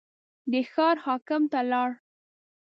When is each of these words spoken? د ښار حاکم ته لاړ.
د 0.51 0.53
ښار 0.71 0.95
حاکم 1.05 1.41
ته 1.51 1.59
لاړ. 1.71 1.91